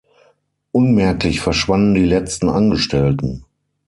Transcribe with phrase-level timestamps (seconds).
[0.71, 3.45] Unmerklich verschwanden die letzten Angestellten.